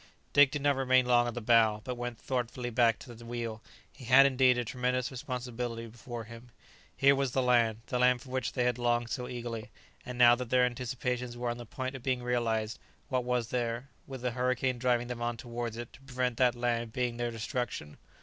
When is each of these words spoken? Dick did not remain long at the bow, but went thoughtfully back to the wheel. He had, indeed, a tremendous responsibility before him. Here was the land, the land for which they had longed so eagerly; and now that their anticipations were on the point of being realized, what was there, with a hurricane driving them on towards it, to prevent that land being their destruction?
Dick 0.33 0.49
did 0.49 0.63
not 0.63 0.77
remain 0.77 1.05
long 1.05 1.27
at 1.27 1.35
the 1.35 1.41
bow, 1.41 1.79
but 1.83 1.93
went 1.95 2.17
thoughtfully 2.17 2.71
back 2.71 2.97
to 2.97 3.13
the 3.13 3.23
wheel. 3.23 3.61
He 3.93 4.05
had, 4.05 4.25
indeed, 4.25 4.57
a 4.57 4.65
tremendous 4.65 5.11
responsibility 5.11 5.85
before 5.85 6.23
him. 6.23 6.49
Here 6.97 7.13
was 7.13 7.33
the 7.33 7.41
land, 7.43 7.81
the 7.85 7.99
land 7.99 8.21
for 8.23 8.29
which 8.31 8.53
they 8.53 8.63
had 8.63 8.79
longed 8.79 9.11
so 9.11 9.27
eagerly; 9.27 9.69
and 10.03 10.17
now 10.17 10.33
that 10.37 10.49
their 10.49 10.65
anticipations 10.65 11.37
were 11.37 11.51
on 11.51 11.59
the 11.59 11.67
point 11.67 11.93
of 11.93 12.01
being 12.01 12.23
realized, 12.23 12.79
what 13.09 13.23
was 13.23 13.49
there, 13.49 13.89
with 14.07 14.25
a 14.25 14.31
hurricane 14.31 14.79
driving 14.79 15.05
them 15.05 15.21
on 15.21 15.37
towards 15.37 15.77
it, 15.77 15.93
to 15.93 16.01
prevent 16.01 16.37
that 16.37 16.55
land 16.55 16.91
being 16.91 17.17
their 17.17 17.29
destruction? 17.29 17.97